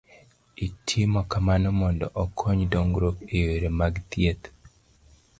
Itimo 0.67 1.19
kamano 1.31 1.69
mondo 1.79 2.05
okony 2.23 2.61
dongruok 2.71 3.17
e 3.35 3.37
yore 3.45 3.69
mag 3.79 3.93
thieth 4.09 4.43